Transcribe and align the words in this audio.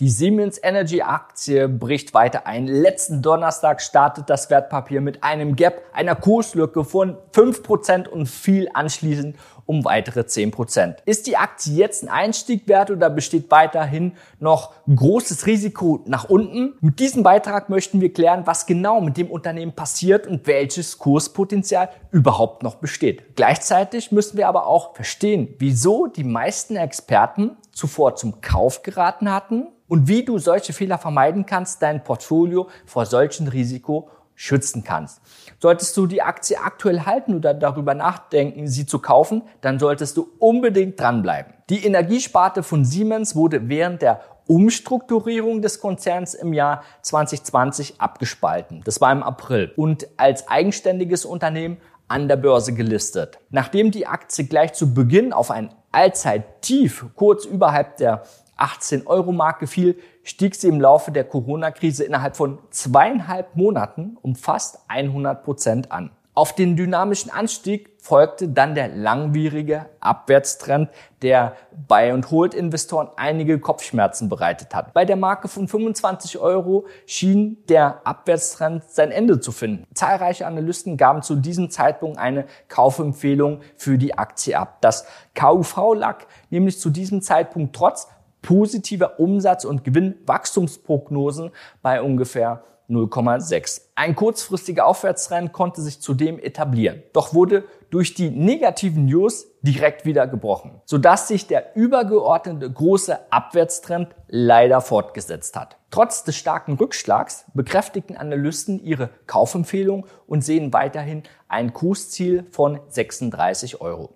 Die 0.00 0.10
Siemens 0.10 0.58
Energy 0.60 1.02
Aktie 1.02 1.68
bricht 1.68 2.14
weiter 2.14 2.48
ein. 2.48 2.66
Letzten 2.66 3.22
Donnerstag 3.22 3.80
startet 3.80 4.28
das 4.28 4.50
Wertpapier 4.50 5.00
mit 5.00 5.22
einem 5.22 5.54
Gap, 5.54 5.82
einer 5.92 6.16
Kurslücke 6.16 6.82
von 6.82 7.16
5% 7.32 8.08
und 8.08 8.26
fiel 8.26 8.68
anschließend 8.74 9.36
um 9.66 9.84
weitere 9.84 10.22
10%. 10.22 10.96
Ist 11.04 11.28
die 11.28 11.36
Aktie 11.36 11.74
jetzt 11.74 12.02
ein 12.02 12.08
Einstieg 12.08 12.66
wert 12.66 12.90
oder 12.90 13.08
besteht 13.08 13.52
weiterhin 13.52 14.16
noch 14.40 14.72
großes 14.92 15.46
Risiko 15.46 16.02
nach 16.06 16.24
unten? 16.24 16.74
Mit 16.80 16.98
diesem 16.98 17.22
Beitrag 17.22 17.70
möchten 17.70 18.00
wir 18.00 18.12
klären, 18.12 18.48
was 18.48 18.66
genau 18.66 19.00
mit 19.00 19.16
dem 19.16 19.30
Unternehmen 19.30 19.76
passiert 19.76 20.26
und 20.26 20.48
welches 20.48 20.98
Kurspotenzial 20.98 21.88
überhaupt 22.10 22.64
noch 22.64 22.74
besteht. 22.74 23.36
Gleichzeitig 23.36 24.10
müssen 24.10 24.38
wir 24.38 24.48
aber 24.48 24.66
auch 24.66 24.96
verstehen, 24.96 25.54
wieso 25.60 26.08
die 26.08 26.24
meisten 26.24 26.74
Experten 26.74 27.56
zuvor 27.70 28.16
zum 28.16 28.40
Kauf 28.40 28.82
geraten 28.82 29.32
hatten 29.32 29.68
und 29.94 30.08
wie 30.08 30.24
du 30.24 30.38
solche 30.38 30.72
Fehler 30.72 30.98
vermeiden 30.98 31.46
kannst, 31.46 31.80
dein 31.80 32.02
Portfolio 32.02 32.66
vor 32.84 33.06
solchen 33.06 33.46
Risiko 33.46 34.10
schützen 34.34 34.82
kannst. 34.82 35.20
Solltest 35.60 35.96
du 35.96 36.08
die 36.08 36.20
Aktie 36.20 36.58
aktuell 36.58 37.02
halten 37.02 37.36
oder 37.36 37.54
darüber 37.54 37.94
nachdenken, 37.94 38.66
sie 38.66 38.86
zu 38.86 38.98
kaufen, 38.98 39.42
dann 39.60 39.78
solltest 39.78 40.16
du 40.16 40.32
unbedingt 40.40 40.98
dranbleiben. 40.98 41.54
Die 41.70 41.86
Energiesparte 41.86 42.64
von 42.64 42.84
Siemens 42.84 43.36
wurde 43.36 43.68
während 43.68 44.02
der 44.02 44.20
Umstrukturierung 44.48 45.62
des 45.62 45.78
Konzerns 45.78 46.34
im 46.34 46.52
Jahr 46.52 46.82
2020 47.02 48.00
abgespalten. 48.00 48.82
Das 48.84 49.00
war 49.00 49.12
im 49.12 49.22
April 49.22 49.72
und 49.76 50.08
als 50.16 50.48
eigenständiges 50.48 51.24
Unternehmen 51.24 51.76
an 52.08 52.26
der 52.26 52.36
Börse 52.36 52.74
gelistet. 52.74 53.38
Nachdem 53.50 53.92
die 53.92 54.08
Aktie 54.08 54.46
gleich 54.46 54.72
zu 54.72 54.92
Beginn 54.92 55.32
auf 55.32 55.52
ein 55.52 55.72
Allzeittief 55.92 57.06
kurz 57.14 57.44
überhalb 57.44 57.98
der 57.98 58.24
18-Euro-Marke 58.58 59.66
fiel, 59.66 59.98
stieg 60.22 60.54
sie 60.54 60.68
im 60.68 60.80
Laufe 60.80 61.12
der 61.12 61.24
Corona-Krise 61.24 62.04
innerhalb 62.04 62.36
von 62.36 62.58
zweieinhalb 62.70 63.56
Monaten 63.56 64.16
um 64.22 64.36
fast 64.36 64.78
100 64.88 65.44
Prozent 65.44 65.92
an. 65.92 66.10
Auf 66.36 66.52
den 66.52 66.74
dynamischen 66.74 67.30
Anstieg 67.30 67.90
folgte 68.00 68.48
dann 68.48 68.74
der 68.74 68.88
langwierige 68.88 69.86
Abwärtstrend, 70.00 70.90
der 71.22 71.54
Buy 71.86 72.10
and 72.10 72.28
Hold 72.28 72.54
Investoren 72.54 73.08
einige 73.14 73.60
Kopfschmerzen 73.60 74.28
bereitet 74.28 74.74
hat. 74.74 74.92
Bei 74.94 75.04
der 75.04 75.14
Marke 75.14 75.46
von 75.46 75.68
25 75.68 76.38
Euro 76.38 76.86
schien 77.06 77.58
der 77.68 78.00
Abwärtstrend 78.04 78.82
sein 78.82 79.12
Ende 79.12 79.38
zu 79.38 79.52
finden. 79.52 79.86
Zahlreiche 79.94 80.44
Analysten 80.44 80.96
gaben 80.96 81.22
zu 81.22 81.36
diesem 81.36 81.70
Zeitpunkt 81.70 82.18
eine 82.18 82.46
Kaufempfehlung 82.66 83.60
für 83.76 83.96
die 83.96 84.18
Aktie 84.18 84.58
ab. 84.58 84.78
Das 84.80 85.06
KUV 85.36 85.94
lag 85.94 86.26
nämlich 86.50 86.80
zu 86.80 86.90
diesem 86.90 87.22
Zeitpunkt 87.22 87.76
trotz 87.76 88.08
positiver 88.44 89.18
Umsatz- 89.18 89.64
und 89.64 89.84
Gewinnwachstumsprognosen 89.84 91.50
bei 91.82 92.00
ungefähr 92.02 92.62
0,6. 92.90 93.80
Ein 93.94 94.14
kurzfristiger 94.14 94.86
Aufwärtstrend 94.86 95.54
konnte 95.54 95.80
sich 95.80 96.02
zudem 96.02 96.38
etablieren, 96.38 97.02
doch 97.14 97.32
wurde 97.32 97.64
durch 97.88 98.12
die 98.12 98.28
negativen 98.28 99.06
News 99.06 99.46
direkt 99.62 100.04
wieder 100.04 100.26
gebrochen, 100.26 100.82
sodass 100.84 101.28
sich 101.28 101.46
der 101.46 101.74
übergeordnete 101.76 102.70
große 102.70 103.32
Abwärtstrend 103.32 104.14
leider 104.28 104.82
fortgesetzt 104.82 105.56
hat. 105.56 105.78
Trotz 105.90 106.24
des 106.24 106.36
starken 106.36 106.74
Rückschlags 106.74 107.46
bekräftigten 107.54 108.18
Analysten 108.18 108.84
ihre 108.84 109.08
Kaufempfehlung 109.26 110.06
und 110.26 110.44
sehen 110.44 110.74
weiterhin 110.74 111.22
ein 111.48 111.72
Kursziel 111.72 112.44
von 112.50 112.80
36 112.88 113.80
Euro. 113.80 114.10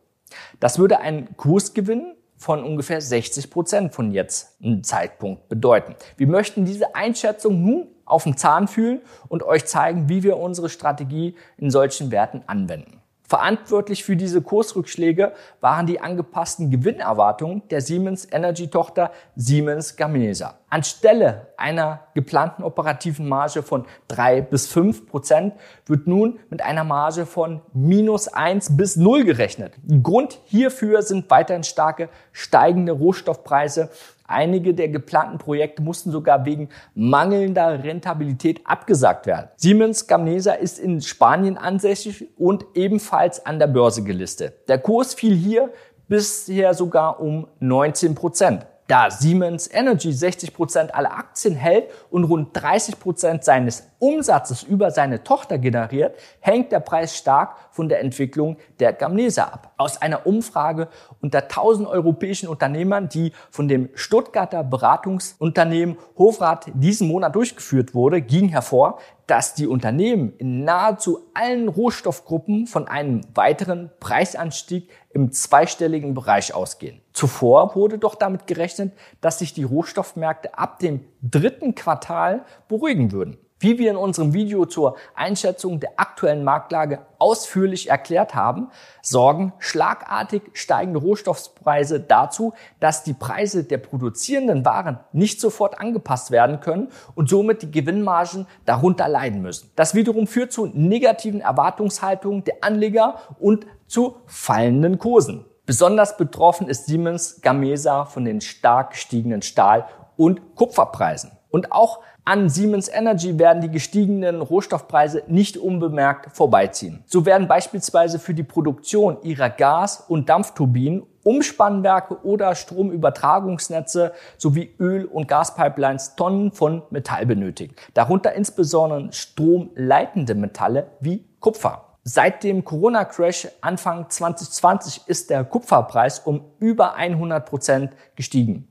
Das 0.61 0.79
würde 0.79 1.01
einen 1.01 1.37
Kursgewinn 1.39 2.18
von 2.39 2.63
ungefähr 2.63 3.01
60 3.01 3.51
Prozent 3.51 3.95
von 3.95 4.13
jetzt 4.13 4.57
einem 4.63 4.83
Zeitpunkt 4.83 5.49
bedeuten. 5.49 5.95
Wir 6.17 6.29
möchten 6.29 6.65
diese 6.65 6.95
Einschätzung 6.95 7.63
nun 7.63 7.89
auf 8.05 8.25
den 8.25 8.37
Zahn 8.37 8.69
fühlen 8.69 9.01
und 9.29 9.43
euch 9.43 9.67
zeigen, 9.67 10.09
wie 10.09 10.23
wir 10.23 10.39
unsere 10.39 10.69
Strategie 10.71 11.35
in 11.59 11.71
solchen 11.71 12.11
Werten 12.11 12.43
anwenden. 12.47 13.03
Verantwortlich 13.29 14.05
für 14.05 14.17
diese 14.17 14.41
Kursrückschläge 14.41 15.35
waren 15.61 15.87
die 15.87 16.01
angepassten 16.01 16.71
Gewinnerwartungen 16.71 17.63
der 17.69 17.83
Siemens 17.83 18.27
Energy 18.31 18.69
Tochter 18.69 19.13
Siemens 19.37 19.97
Gamesa. 19.97 20.58
Anstelle 20.71 21.49
einer 21.57 22.01
geplanten 22.15 22.63
operativen 22.63 23.29
Marge 23.29 23.63
von 23.63 23.87
drei 24.07 24.41
bis 24.41 24.67
fünf 24.67 25.07
Prozent 25.07 25.55
wird 25.87 26.07
nun 26.07 26.39
mit 26.51 26.63
einer 26.63 26.85
Marge 26.85 27.27
von 27.27 27.63
minus 27.73 28.29
eins 28.29 28.77
bis 28.77 28.97
null 28.97 29.25
gerechnet. 29.25 29.75
Grund 30.03 30.41
hierfür 30.45 31.03
sind 31.03 31.31
weiterhin 31.31 31.65
starke 31.65 32.09
steigende 32.33 32.93
Rohstoffpreise 32.93 33.91
Einige 34.31 34.75
der 34.75 34.89
geplanten 34.91 35.39
Projekte 35.39 35.81
mussten 35.81 36.11
sogar 36.11 36.45
wegen 36.45 36.69
mangelnder 36.95 37.83
Rentabilität 37.83 38.61
abgesagt 38.65 39.27
werden. 39.27 39.49
Siemens 39.57 40.07
Gamesa 40.07 40.53
ist 40.53 40.79
in 40.79 41.01
Spanien 41.01 41.57
ansässig 41.57 42.27
und 42.37 42.67
ebenfalls 42.75 43.47
an 43.47 43.59
der 43.59 43.69
Börse 43.69 44.05
gelistet. 44.05 44.69
Der 44.69 44.79
Kurs 44.79 45.15
fiel 45.15 45.35
hier 45.35 45.73
bisher 46.09 46.75
sogar 46.75 47.21
um 47.21 47.49
19 47.61 48.15
Prozent. 48.15 48.67
Da 48.89 49.11
Siemens 49.11 49.69
Energy 49.71 50.11
60 50.11 50.55
Prozent 50.55 50.95
aller 50.95 51.13
Aktien 51.13 51.55
hält 51.55 51.91
und 52.09 52.25
rund 52.25 52.49
30 52.55 52.99
Prozent 52.99 53.45
seines 53.45 53.87
Umsatzes 53.99 54.63
über 54.63 54.91
seine 54.91 55.23
Tochter 55.23 55.59
generiert, 55.59 56.19
hängt 56.41 56.73
der 56.73 56.81
Preis 56.81 57.15
stark 57.15 57.55
von 57.71 57.91
der 57.91 58.01
Entwicklung 58.01 58.57
der 58.81 58.95
Gamnesa 58.95 59.45
ab. 59.45 59.75
Aus 59.77 60.01
einer 60.01 60.27
Umfrage 60.27 60.89
unter 61.21 61.43
1000 61.43 61.87
europäischen 61.87 62.49
Unternehmern, 62.49 63.11
die 63.11 63.33
von 63.51 63.69
dem 63.69 63.91
Stuttgarter 63.93 64.65
Beratungsunternehmen 64.65 65.99
Hofrat 66.17 66.71
diesen 66.73 67.09
Monat 67.09 67.37
durchgeführt 67.37 67.95
wurde, 67.95 68.23
ging 68.23 68.49
hervor, 68.49 69.01
dass 69.27 69.53
die 69.53 69.67
Unternehmen 69.67 70.33
in 70.39 70.65
nahezu 70.65 71.27
allen 71.35 71.69
Rohstoffgruppen 71.69 72.67
von 72.67 72.89
einem 72.89 73.21
weiteren 73.35 73.91
Preisanstieg 74.01 74.89
im 75.11 75.31
zweistelligen 75.31 76.15
Bereich 76.15 76.55
ausgehen. 76.55 77.03
Zuvor 77.19 77.75
wurde 77.75 77.99
doch 77.99 78.15
damit 78.15 78.47
gerechnet, 78.47 78.93
dass 79.21 79.41
sich 79.41 79.53
die 79.53 79.65
Rohstoffmärkte 79.65 80.57
ab 80.57 80.79
dem 80.79 81.05
dritten 81.21 81.75
Quartal 81.75 82.45
beruhigen 82.69 83.11
würden. 83.11 83.39
Wie 83.59 83.77
wir 83.77 83.91
in 83.91 83.97
unserem 83.97 84.35
Video 84.35 84.67
zur 84.67 84.95
Einschätzung 85.17 85.81
der 85.81 85.95
aktuellen 85.97 86.45
Marktlage 86.45 87.01
ausführlich 87.19 87.91
erklärt 87.91 88.37
haben, 88.37 88.69
sorgen 89.03 89.53
schlagartig 89.59 90.43
steigende 90.53 91.01
Rohstoffpreise 91.01 91.99
dazu, 91.99 92.53
dass 92.79 93.03
die 93.03 93.15
Preise 93.15 93.65
der 93.65 93.79
produzierenden 93.79 94.65
Waren 94.65 95.01
nicht 95.11 95.41
sofort 95.41 95.81
angepasst 95.81 96.31
werden 96.31 96.61
können 96.61 96.87
und 97.17 97.29
somit 97.29 97.63
die 97.63 97.73
Gewinnmargen 97.73 98.47
darunter 98.65 99.09
leiden 99.09 99.43
müssen. 99.43 99.73
Das 99.75 99.97
wiederum 99.97 100.29
führt 100.29 100.53
zu 100.53 100.67
negativen 100.67 101.41
Erwartungshaltungen 101.41 102.45
der 102.45 102.59
Anleger 102.61 103.17
und 103.41 103.67
zu 103.89 104.19
fallenden 104.27 105.01
Kursen. 105.01 105.48
Besonders 105.69 106.17
betroffen 106.17 106.67
ist 106.67 106.87
Siemens 106.87 107.43
Gamesa 107.43 108.07
von 108.07 108.25
den 108.25 108.41
stark 108.41 108.93
gestiegenen 108.93 109.43
Stahl- 109.43 109.85
und 110.17 110.55
Kupferpreisen. 110.55 111.33
Und 111.51 111.73
auch 111.73 112.01
an 112.25 112.49
Siemens 112.49 112.89
Energy 112.89 113.39
werden 113.39 113.61
die 113.61 113.71
gestiegenen 113.71 114.41
Rohstoffpreise 114.41 115.25
nicht 115.27 115.59
unbemerkt 115.59 116.35
vorbeiziehen. 116.35 117.05
So 117.05 117.27
werden 117.27 117.49
beispielsweise 117.49 118.19
für 118.19 118.33
die 118.33 118.45
Produktion 118.45 119.19
ihrer 119.23 119.51
Gas- 119.51 120.07
und 120.09 120.31
Dampfturbinen 120.31 121.03
Umspannwerke 121.23 122.25
oder 122.25 122.55
Stromübertragungsnetze 122.55 124.15
sowie 124.39 124.75
Öl- 124.81 125.05
und 125.05 125.29
Gaspipelines 125.29 126.17
Tonnen 126.17 126.51
von 126.51 126.83
Metall 126.89 127.27
benötigt. 127.27 127.79
Darunter 127.93 128.33
insbesondere 128.33 129.13
stromleitende 129.13 130.35
Metalle 130.35 130.93
wie 131.01 131.27
Kupfer. 131.41 131.88
Seit 132.11 132.43
dem 132.43 132.65
Corona-Crash 132.65 133.49
Anfang 133.61 134.09
2020 134.09 135.03
ist 135.09 135.29
der 135.29 135.45
Kupferpreis 135.45 136.21
um 136.21 136.43
über 136.59 136.95
100 136.95 137.45
Prozent 137.45 137.93
gestiegen. 138.17 138.67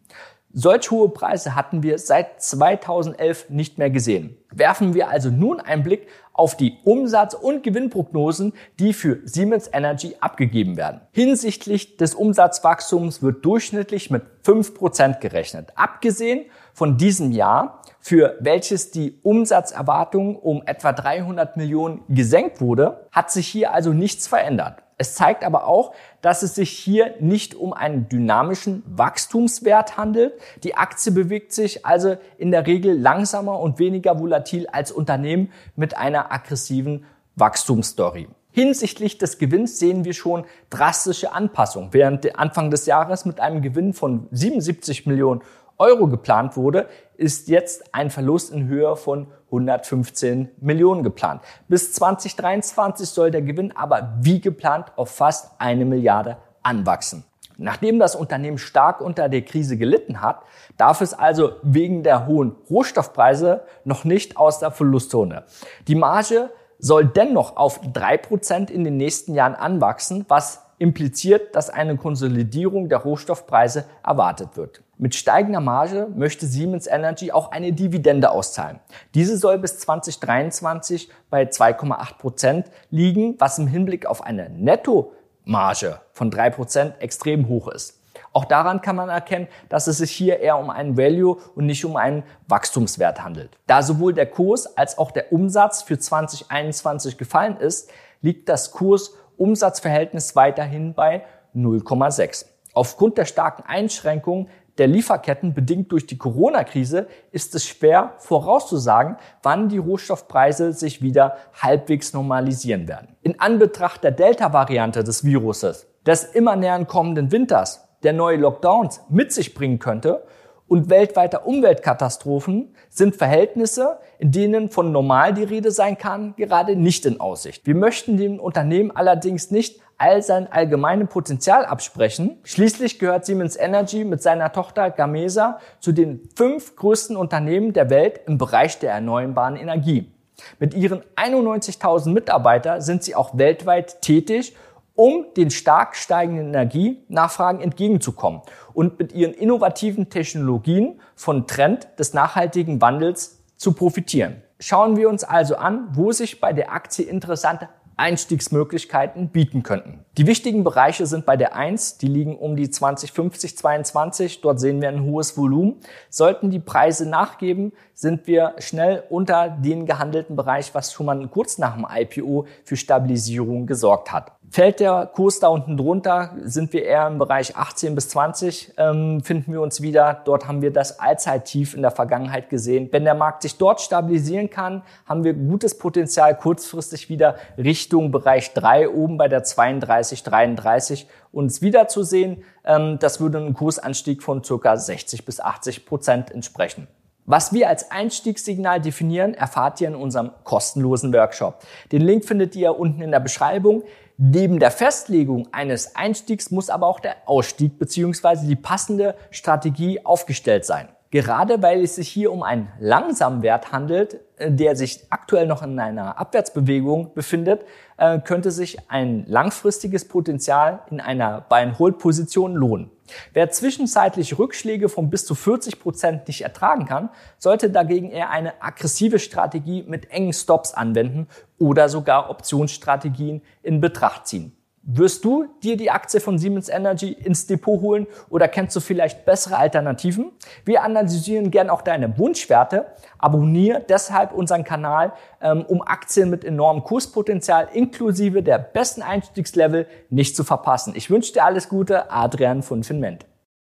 Solch 0.54 0.90
hohe 0.90 1.10
Preise 1.10 1.54
hatten 1.54 1.84
wir 1.84 2.00
seit 2.00 2.42
2011 2.42 3.52
nicht 3.52 3.78
mehr 3.78 3.92
gesehen. 3.92 4.36
Werfen 4.50 4.96
wir 4.96 5.10
also 5.10 5.30
nun 5.30 5.60
einen 5.60 5.84
Blick 5.84 6.08
auf 6.34 6.58
die 6.58 6.80
Umsatz- 6.84 7.36
und 7.36 7.62
Gewinnprognosen, 7.62 8.54
die 8.80 8.92
für 8.92 9.20
Siemens 9.26 9.70
Energy 9.72 10.16
abgegeben 10.20 10.76
werden. 10.76 11.02
Hinsichtlich 11.12 11.96
des 11.98 12.16
Umsatzwachstums 12.16 13.22
wird 13.22 13.46
durchschnittlich 13.46 14.10
mit 14.10 14.24
5% 14.48 15.20
gerechnet. 15.20 15.74
Abgesehen 15.76 16.46
von 16.74 16.98
diesem 16.98 17.32
Jahr, 17.32 17.84
für 18.00 18.38
welches 18.40 18.92
die 18.92 19.20
Umsatzerwartung 19.24 20.38
um 20.38 20.64
etwa 20.66 20.94
300 20.94 21.58
Millionen 21.58 22.02
gesenkt 22.10 22.62
wurde, 22.62 23.08
hat 23.12 23.32
sich 23.32 23.48
hier 23.48 23.74
also 23.74 23.94
nichts 23.94 24.28
verändert. 24.28 24.84
Es 25.00 25.14
zeigt 25.14 25.44
aber 25.44 25.68
auch, 25.68 25.94
dass 26.22 26.42
es 26.42 26.56
sich 26.56 26.72
hier 26.72 27.14
nicht 27.20 27.54
um 27.54 27.72
einen 27.72 28.10
dynamischen 28.10 28.82
Wachstumswert 28.88 29.96
handelt. 29.96 30.34
Die 30.64 30.76
Aktie 30.76 31.12
bewegt 31.12 31.54
sich 31.54 31.86
also 31.86 32.18
in 32.40 32.50
der 32.50 32.66
Regel 32.66 32.98
langsamer 32.98 33.60
und 33.60 33.78
weniger 33.78 34.20
volatil 34.20 34.68
als 34.68 34.92
Unternehmen 34.92 35.52
mit 35.76 35.96
einer 35.96 36.32
aggressiven 36.32 37.06
Wachstumsstory. 37.36 38.28
Hinsichtlich 38.52 39.20
des 39.20 39.38
Gewinns 39.38 39.78
sehen 39.78 40.04
wir 40.04 40.16
schon 40.16 40.46
drastische 40.72 41.32
Anpassungen. 41.32 41.94
Während 41.94 42.40
Anfang 42.40 42.72
des 42.72 42.88
Jahres 42.88 43.24
mit 43.24 43.40
einem 43.40 43.62
Gewinn 43.62 43.94
von 43.94 44.28
77 44.32 45.06
Millionen 45.06 45.42
Euro 45.78 46.08
geplant 46.08 46.58
wurde, 46.58 46.88
ist 47.16 47.48
jetzt 47.48 47.94
ein 47.94 48.10
Verlust 48.10 48.52
in 48.52 48.68
Höhe 48.68 48.96
von 48.96 49.28
115 49.46 50.50
Millionen 50.60 51.04
geplant. 51.04 51.42
Bis 51.68 51.94
2023 51.94 53.08
soll 53.08 53.32
der 53.32 53.42
Gewinn 53.42 53.76
aber 53.76 54.16
wie 54.22 54.42
geplant 54.42 54.92
auf 54.96 55.12
fast 55.12 55.52
eine 55.60 55.86
Milliarde 55.86 56.38
anwachsen. 56.64 57.24
Nachdem 57.58 57.98
das 57.98 58.16
Unternehmen 58.16 58.60
stark 58.60 59.02
unter 59.02 59.30
der 59.30 59.42
Krise 59.42 59.78
gelitten 59.78 60.22
hat, 60.22 60.42
darf 60.78 61.02
es 61.02 61.14
also 61.14 61.54
wegen 61.64 62.04
der 62.04 62.28
hohen 62.28 62.56
Rohstoffpreise 62.70 63.62
noch 63.84 64.04
nicht 64.04 64.38
aus 64.38 64.60
der 64.60 64.72
Verlustzone. 64.72 65.44
Die 65.88 65.96
Marge 65.96 66.52
soll 66.78 67.06
dennoch 67.06 67.58
auf 67.58 67.82
drei 67.94 68.18
Prozent 68.18 68.70
in 68.70 68.84
den 68.84 68.98
nächsten 68.98 69.34
Jahren 69.34 69.56
anwachsen, 69.56 70.26
was 70.28 70.64
impliziert, 70.78 71.56
dass 71.56 71.72
eine 71.72 71.98
Konsolidierung 71.98 72.90
der 72.90 73.00
Rohstoffpreise 73.00 73.86
erwartet 74.04 74.56
wird. 74.56 74.84
Mit 75.00 75.14
steigender 75.14 75.60
Marge 75.60 76.08
möchte 76.16 76.48
Siemens 76.48 76.88
Energy 76.88 77.32
auch 77.32 77.52
eine 77.52 77.72
Dividende 77.72 78.32
auszahlen. 78.32 78.80
Diese 79.14 79.38
soll 79.38 79.60
bis 79.60 79.78
2023 79.78 81.12
bei 81.30 81.44
2,8 81.44 82.18
Prozent 82.18 82.72
liegen, 82.90 83.36
was 83.38 83.60
im 83.60 83.68
Hinblick 83.68 84.08
auf 84.08 84.24
eine 84.24 84.50
Nettomarge 84.50 86.02
von 86.14 86.32
drei 86.32 86.50
Prozent 86.50 86.96
extrem 87.00 87.48
hoch 87.48 87.68
ist. 87.68 88.02
Auch 88.34 88.46
daran 88.46 88.82
kann 88.82 88.96
man 88.96 89.10
erkennen, 89.10 89.48
dass 89.70 89.86
es 89.86 90.00
sich 90.00 90.10
hier 90.10 90.40
eher 90.40 90.58
um 90.58 90.72
einen 90.72 90.98
Value 90.98 91.38
und 91.54 91.68
nicht 91.68 91.86
um 91.86 91.96
einen 91.96 92.24
Wachstumswert 92.48 93.24
handelt. 93.24 93.52
Da 93.68 93.84
sowohl 93.84 94.16
der 94.16 94.26
Kurs 94.26 94.78
als 94.78 94.98
auch 94.98 95.12
der 95.12 95.32
Umsatz 95.32 95.84
für 95.84 96.00
2021 96.00 97.20
gefallen 97.20 97.58
ist, 97.58 97.92
liegt 98.22 98.50
das 98.50 98.72
Kurs-Umsatzverhältnis 98.72 100.36
weiterhin 100.36 100.96
bei 100.96 101.24
0,6. 101.56 102.46
Aufgrund 102.74 103.20
der 103.20 103.26
starken 103.26 103.64
Einschränkungen 103.64 104.50
der 104.78 104.88
Lieferketten 104.88 105.54
bedingt 105.54 105.92
durch 105.92 106.06
die 106.06 106.18
Corona-Krise 106.18 107.08
ist 107.32 107.56
es 107.56 107.66
schwer 107.66 108.14
vorauszusagen, 108.20 109.18
wann 109.44 109.70
die 109.70 109.78
Rohstoffpreise 109.78 110.74
sich 110.74 111.02
wieder 111.02 111.38
halbwegs 111.54 112.14
normalisieren 112.14 112.88
werden. 112.88 113.16
In 113.22 113.40
Anbetracht 113.40 114.04
der 114.04 114.12
Delta-Variante 114.12 115.04
des 115.04 115.24
Viruses, 115.24 115.88
des 116.06 116.24
immer 116.24 116.56
näheren 116.56 116.88
kommenden 116.88 117.32
Winters 117.32 117.84
der 118.04 118.14
neue 118.14 118.38
Lockdowns 118.38 119.02
mit 119.10 119.32
sich 119.32 119.54
bringen 119.54 119.80
könnte 119.80 120.24
und 120.68 120.90
weltweiter 120.90 121.48
Umweltkatastrophen 121.48 122.76
sind 122.90 123.16
Verhältnisse, 123.16 124.00
in 124.20 124.32
denen 124.32 124.70
von 124.70 124.92
normal 124.92 125.34
die 125.34 125.44
Rede 125.44 125.72
sein 125.72 125.98
kann, 125.98 126.36
gerade 126.36 126.76
nicht 126.76 127.06
in 127.06 127.20
Aussicht. 127.20 127.66
Wir 127.66 127.76
möchten 127.76 128.18
dem 128.18 128.40
Unternehmen 128.40 128.92
allerdings 128.96 129.52
nicht 129.52 129.80
all 129.98 130.22
sein 130.22 130.52
allgemeines 130.52 131.10
Potenzial 131.10 131.66
absprechen. 131.66 132.38
Schließlich 132.44 133.00
gehört 133.00 133.26
Siemens 133.26 133.56
Energy 133.56 134.04
mit 134.04 134.22
seiner 134.22 134.52
Tochter 134.52 134.92
Gamesa 134.92 135.60
zu 135.80 135.92
den 135.92 136.30
fünf 136.36 136.76
größten 136.76 137.16
Unternehmen 137.16 137.74
der 137.74 137.90
Welt 137.90 138.22
im 138.28 138.38
Bereich 138.38 138.78
der 138.80 138.92
erneuerbaren 138.92 139.56
Energie. 139.56 140.12
Mit 140.60 140.76
ihren 140.76 141.02
91.000 141.16 142.10
Mitarbeitern 142.10 142.82
sind 142.82 143.04
sie 143.04 143.16
auch 143.16 143.38
weltweit 143.38 144.02
tätig 144.02 144.56
um 144.98 145.28
den 145.38 145.52
stark 145.52 145.96
steigenden 145.96 146.48
Energienachfragen 146.48 147.62
entgegenzukommen 147.62 148.42
und 148.74 149.00
mit 149.00 149.14
ihren 149.14 149.34
innovativen 149.34 150.10
Technologien 150.10 151.00
von 151.16 151.48
Trend 151.48 151.88
des 152.00 152.14
nachhaltigen 152.14 152.82
Wandels 152.82 153.44
zu 153.58 153.74
profitieren. 153.74 154.42
Schauen 154.60 154.98
wir 154.98 155.08
uns 155.08 155.24
also 155.24 155.56
an, 155.56 155.88
wo 155.94 156.12
sich 156.12 156.42
bei 156.42 156.52
der 156.52 156.74
Aktie 156.74 157.06
interessante 157.06 157.70
Einstiegsmöglichkeiten 157.98 159.30
bieten 159.30 159.64
könnten. 159.64 160.06
Die 160.18 160.28
wichtigen 160.28 160.64
Bereiche 160.64 161.08
sind 161.08 161.26
bei 161.26 161.36
der 161.36 161.56
1, 161.56 161.98
die 161.98 162.08
liegen 162.08 162.38
um 162.38 162.56
die 162.56 162.70
2050, 162.70 163.58
22. 163.58 164.42
Dort 164.42 164.60
sehen 164.60 164.82
wir 164.82 164.90
ein 164.90 165.04
hohes 165.04 165.36
Volumen. 165.36 165.78
Sollten 166.10 166.52
die 166.52 166.60
Preise 166.60 167.10
nachgeben, 167.10 167.74
sind 167.96 168.28
wir 168.28 168.54
schnell 168.60 169.04
unter 169.10 169.50
den 169.50 169.88
gehandelten 169.88 170.36
Bereich, 170.36 170.76
was 170.76 170.94
schon 170.94 171.08
mal 171.08 171.28
kurz 171.28 171.58
nach 171.58 171.76
dem 171.76 171.88
IPO 171.90 172.46
für 172.64 172.78
Stabilisierung 172.78 173.66
gesorgt 173.66 174.12
hat. 174.12 174.37
Fällt 174.50 174.80
der 174.80 175.12
Kurs 175.14 175.42
da 175.42 175.50
unten 175.50 175.76
drunter, 175.76 176.32
sind 176.42 176.72
wir 176.72 176.86
eher 176.86 177.06
im 177.08 177.18
Bereich 177.18 177.58
18 177.58 177.96
bis 177.96 178.08
20, 178.10 178.74
ähm, 178.78 179.22
finden 179.22 179.52
wir 179.52 179.62
uns 179.62 179.82
wieder. 179.82 180.22
Dort 180.24 180.48
haben 180.48 180.62
wir 180.62 180.72
das 180.72 181.00
Allzeittief 181.02 181.74
in 181.74 181.82
der 181.82 181.92
Vergangenheit 181.92 182.50
gesehen. 182.50 182.88
Wenn 182.92 183.04
der 183.04 183.14
Markt 183.14 183.42
sich 183.42 183.58
dort 183.58 183.82
stabilisieren 183.82 184.50
kann, 184.50 184.84
haben 185.06 185.26
wir 185.26 185.34
gutes 185.34 185.78
Potenzial, 185.78 186.38
kurzfristig 186.38 187.10
wieder 187.10 187.36
Richtung 187.58 188.12
Bereich 188.12 188.54
3 188.54 188.90
oben 188.90 189.18
bei 189.18 189.28
der 189.28 189.44
32, 189.44 190.24
33 190.24 191.08
uns 191.34 191.62
wiederzusehen. 191.62 192.44
Ähm, 192.64 193.00
das 193.00 193.20
würde 193.20 193.40
einen 193.40 193.54
Kursanstieg 193.54 194.24
von 194.24 194.46
circa 194.46 194.78
60 194.78 195.26
bis 195.26 195.42
80 195.42 195.86
Prozent 195.86 196.32
entsprechen. 196.32 196.88
Was 197.30 197.52
wir 197.52 197.68
als 197.68 197.92
Einstiegssignal 197.92 198.80
definieren, 198.80 199.34
erfahrt 199.34 199.82
ihr 199.82 199.90
in 199.90 199.96
unserem 199.96 200.32
kostenlosen 200.46 201.14
Workshop. 201.14 201.60
Den 201.92 202.02
Link 202.02 202.24
findet 202.24 202.56
ihr 202.56 202.80
unten 202.80 203.02
in 203.02 203.12
der 203.12 203.20
Beschreibung. 203.20 203.84
Neben 204.20 204.60
der 204.60 204.72
Festlegung 204.72 205.48
eines 205.52 205.96
Einstiegs 205.96 206.50
muss 206.50 206.72
aber 206.72 206.88
auch 206.88 207.00
der 207.00 207.18
Ausstieg 207.28 207.78
bzw. 207.78 208.48
die 208.48 208.56
passende 208.56 209.16
Strategie 209.30 210.04
aufgestellt 210.04 210.66
sein. 210.66 210.90
Gerade 211.10 211.62
weil 211.62 211.84
es 211.84 211.96
sich 211.96 212.10
hier 212.10 212.32
um 212.34 212.44
einen 212.44 212.68
langsamen 212.80 213.42
Wert 213.42 213.72
handelt, 213.72 214.20
äh, 214.38 214.52
der 214.52 214.76
sich 214.76 215.06
aktuell 215.10 215.48
noch 215.48 215.64
in 215.64 215.80
einer 215.80 216.20
Abwärtsbewegung 216.20 217.14
befindet, 217.14 217.62
äh, 217.98 218.20
könnte 218.20 218.52
sich 218.52 218.78
ein 218.90 219.26
langfristiges 219.28 220.08
Potenzial 220.08 220.82
in 220.92 221.00
einer 221.00 221.42
Buy-and-Hold-Position 221.42 222.56
lohnen. 222.56 222.92
Wer 223.34 223.50
zwischenzeitlich 223.52 224.38
Rückschläge 224.38 224.90
von 224.90 225.10
bis 225.10 225.26
zu 225.26 225.34
40 225.34 225.80
Prozent 225.80 226.28
nicht 226.28 226.42
ertragen 226.42 226.86
kann, 226.86 227.10
sollte 227.38 227.70
dagegen 227.70 228.12
eher 228.12 228.30
eine 228.30 228.62
aggressive 228.62 229.20
Strategie 229.20 229.84
mit 229.88 230.12
engen 230.12 230.34
Stops 230.34 230.74
anwenden 230.74 231.28
oder 231.58 231.88
sogar 231.88 232.30
Optionsstrategien 232.30 233.42
in 233.64 233.80
Betracht 233.80 234.28
ziehen. 234.28 234.58
Wirst 234.90 235.26
du 235.26 235.48
dir 235.64 235.76
die 235.76 235.92
Aktie 235.92 236.22
von 236.22 236.40
Siemens 236.40 236.70
Energy 236.70 237.12
ins 237.12 237.46
Depot 237.46 237.82
holen 237.82 238.08
oder 238.30 238.48
kennst 238.48 238.74
du 238.74 238.80
vielleicht 238.80 239.26
bessere 239.26 239.58
Alternativen? 239.58 240.32
Wir 240.64 240.82
analysieren 240.82 241.52
gern 241.52 241.70
auch 241.70 241.82
deine 241.82 242.18
Wunschwerte. 242.18 242.86
Abonniere 243.18 243.84
deshalb 243.90 244.32
unseren 244.32 244.64
Kanal, 244.64 245.12
ähm, 245.42 245.66
um 245.68 245.82
Aktien 245.82 246.30
mit 246.30 246.46
enormem 246.46 246.86
Kurspotenzial 246.86 247.68
inklusive 247.74 248.42
der 248.44 248.60
besten 248.60 249.02
Einstiegslevel 249.02 249.88
nicht 250.10 250.38
zu 250.38 250.46
verpassen. 250.46 250.94
Ich 250.96 251.10
wünsche 251.10 251.34
dir 251.34 251.44
alles 251.44 251.68
Gute, 251.68 252.10
Adrian 252.10 252.64
von 252.64 252.86
Finment. 252.86 253.26